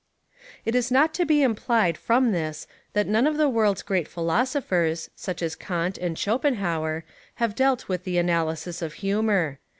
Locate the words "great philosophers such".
3.83-5.43